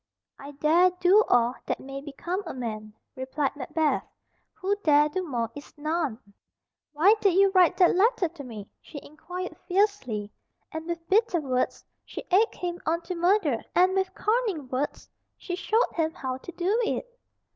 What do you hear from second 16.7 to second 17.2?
it.